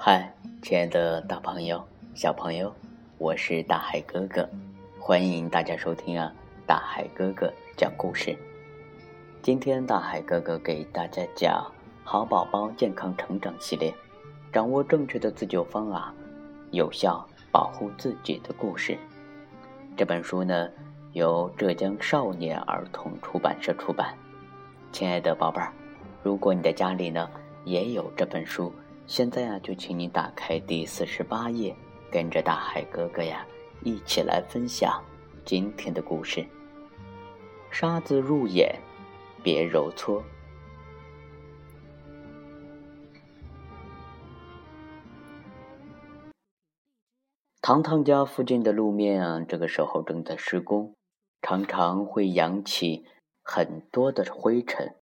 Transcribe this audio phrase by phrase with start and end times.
[0.00, 2.72] 嗨，亲爱的大朋友、小朋友，
[3.18, 4.48] 我是大海哥哥，
[5.00, 6.32] 欢迎大家收听啊！
[6.64, 8.38] 大海哥哥讲故事。
[9.42, 11.60] 今天大海哥哥给大家讲
[12.04, 13.90] 《好宝宝健康成长系列》，
[14.52, 16.14] 掌握正确的自救方法，
[16.70, 18.96] 有效保护自己的故事。
[19.96, 20.70] 这本书呢，
[21.12, 24.14] 由浙江少年儿童出版社出版。
[24.92, 25.72] 亲爱的宝贝儿，
[26.22, 27.28] 如果你的家里呢
[27.64, 28.72] 也有这本书，
[29.08, 31.74] 现在啊，就请你打开第四十八页，
[32.12, 33.44] 跟着大海哥哥呀
[33.82, 35.02] 一起来分享
[35.46, 36.46] 今天的故事。
[37.70, 38.78] 沙子入眼，
[39.42, 40.22] 别揉搓。
[47.62, 50.94] 糖糖家附近的路面啊，这个时候正在施工，
[51.40, 53.06] 常常会扬起。
[53.50, 54.96] 很多的灰尘。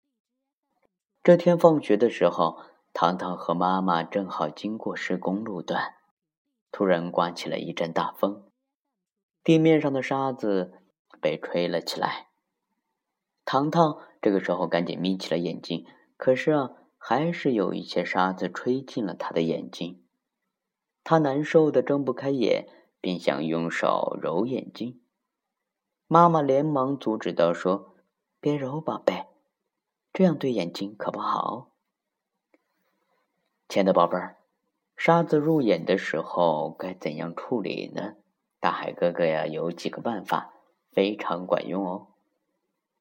[1.22, 2.58] 这天放学的时候，
[2.94, 5.96] 糖糖和妈妈正好经过施工路段，
[6.70, 8.44] 突然刮起了一阵大风，
[9.42, 10.80] 地面上的沙子
[11.20, 12.28] 被吹了起来。
[13.44, 15.84] 糖糖这个时候赶紧眯起了眼睛，
[16.16, 20.04] 可是啊，还是有一些沙子吹进了他的眼睛。
[21.02, 22.68] 他难受的睁不开眼，
[23.00, 25.02] 便想用手揉眼睛。
[26.06, 27.96] 妈妈连忙阻止道：“说。”
[28.40, 29.26] 别揉，宝贝，
[30.12, 31.73] 这样对眼睛可不好。
[33.74, 34.36] 亲爱的宝贝儿，
[34.96, 38.14] 沙子入眼的时候该怎样处理呢？
[38.60, 40.52] 大海哥哥呀，有几个办法，
[40.92, 42.06] 非常管用哦。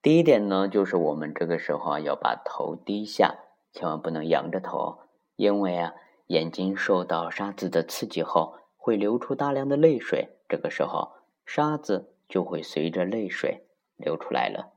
[0.01, 3.35] 第一点呢，就是我们这个时候啊，要把头低下，
[3.71, 4.97] 千万不能仰着头，
[5.35, 5.93] 因为啊，
[6.25, 11.11] 眼睛受到沙子的刺激后，会流出大量的泪水，这个时候
[11.45, 14.73] 沙子就会随着泪水流出来了。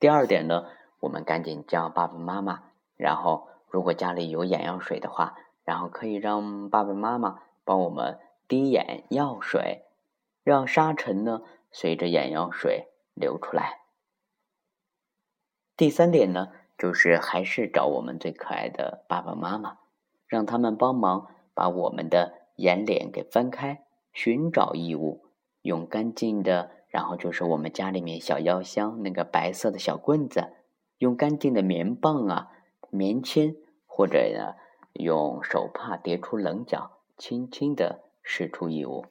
[0.00, 0.66] 第二点呢，
[0.98, 2.64] 我们赶紧叫爸爸妈妈，
[2.96, 9.82] 然后如果家里有眼药水的话，然后可以让爸爸妈妈帮我们滴眼药水，
[10.42, 13.80] 让沙尘呢随着眼药水流出来。
[15.76, 19.76] 第三点呢，就是还是找我们最可爱的爸爸妈妈，
[20.26, 25.26] 让他们帮忙把我们的眼脸给翻开，寻找异物，
[25.60, 26.70] 用干净的。
[26.88, 30.54] 然后就是我们家里面小药箱那个白色的小棍子，
[30.96, 32.48] 用干净的棉棒啊、
[32.88, 33.54] 棉签，
[33.96, 34.56] 或者呢
[34.92, 39.06] 用手帕叠出棱角，轻轻的拭出异物。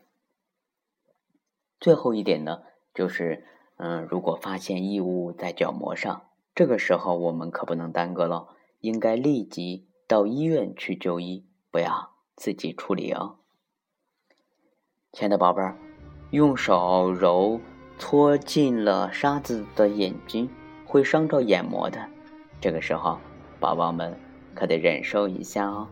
[1.79, 2.61] 最后一点呢，
[2.93, 3.47] 就是
[3.77, 13.39] 嗯，如果发现异物在角膜上，这个时候我们可不能耽搁了，应该立即到医院去就医，不要自己处理哦。
[15.11, 15.75] 亲爱的宝贝儿，
[16.29, 17.59] 用手揉。
[17.97, 20.49] 搓进了沙子的眼睛
[20.85, 22.09] 会伤着眼膜的，
[22.59, 23.17] 这个时候
[23.57, 24.19] 宝宝们
[24.55, 25.87] 可得忍受一下哦。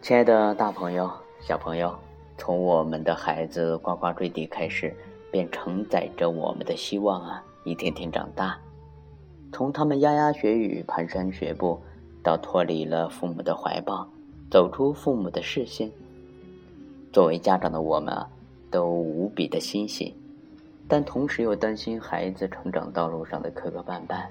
[0.00, 1.94] 亲爱的大朋友、小朋友，
[2.38, 4.92] 从我们的孩子呱呱坠地开始，
[5.30, 8.58] 便承载着我们的希望啊，一天天长大。
[9.52, 11.78] 从他们牙牙学语、蹒跚学步，
[12.22, 14.08] 到脱离了父母的怀抱，
[14.50, 15.90] 走出父母的视线，
[17.12, 18.28] 作为家长的我们啊，
[18.70, 20.14] 都无比的欣喜。
[20.88, 24.24] 但同时又担心孩子成长道路上的磕磕绊绊。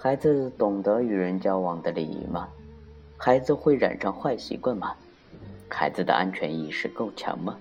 [0.00, 2.48] 孩子懂得与人交往的礼仪吗？
[3.16, 4.94] 孩子会染上坏习惯吗？
[5.68, 7.58] 孩子的安全意识够强吗？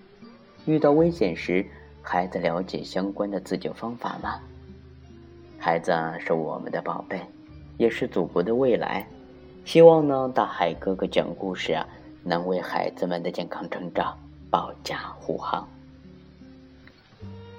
[0.68, 1.66] 遇到危险时，
[2.00, 4.40] 孩子了解相关的自救方法吗？
[5.58, 7.20] 孩子是我们的宝贝，
[7.76, 9.08] 也是祖国的未来。
[9.66, 11.88] 希望呢，大海哥哥讲故事啊，
[12.24, 14.16] 能为孩子们的健康成长
[14.52, 15.68] 保驾护航。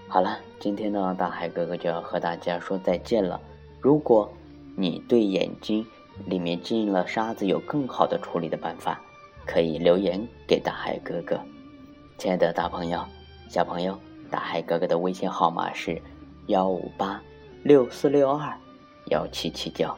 [0.07, 3.41] 好了，今天呢，大海哥哥就要和大家说再见了。
[3.81, 4.31] 如果
[4.81, 5.85] 你对眼睛
[6.27, 9.01] 里面进了沙子有更好的处理的办法，
[9.45, 11.41] 可以留言给大海哥哥。
[12.17, 13.05] 亲爱的大朋友、
[13.49, 13.99] 小朋友，
[14.31, 16.01] 大海哥哥的微信号码是
[16.47, 17.21] 幺五八
[17.65, 18.57] 六四六二
[19.07, 19.93] 幺七七九。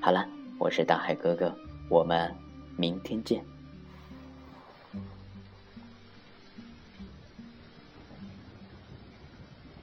[0.00, 0.26] 好了，
[0.58, 1.54] 我是大海哥哥，
[1.88, 2.34] 我们
[2.76, 3.44] 明天见。